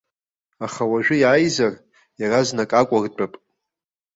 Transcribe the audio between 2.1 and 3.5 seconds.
иаразнак акәыртәып.